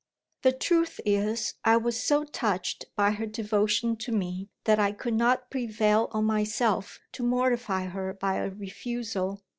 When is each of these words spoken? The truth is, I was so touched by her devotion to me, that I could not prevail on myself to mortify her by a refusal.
The 0.41 0.51
truth 0.51 0.99
is, 1.05 1.53
I 1.63 1.77
was 1.77 2.01
so 2.03 2.23
touched 2.23 2.85
by 2.95 3.11
her 3.11 3.27
devotion 3.27 3.95
to 3.97 4.11
me, 4.11 4.49
that 4.63 4.79
I 4.79 4.93
could 4.93 5.13
not 5.13 5.51
prevail 5.51 6.09
on 6.11 6.25
myself 6.25 6.99
to 7.11 7.21
mortify 7.23 7.85
her 7.85 8.11
by 8.15 8.37
a 8.37 8.49
refusal. 8.49 9.41